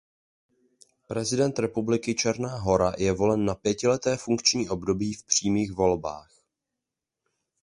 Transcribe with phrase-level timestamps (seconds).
[1.07, 6.31] Prezident Republiky Černá Hora je volen na pětileté funkční období v přímých volbách.